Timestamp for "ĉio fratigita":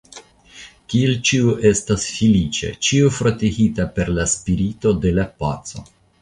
2.87-3.87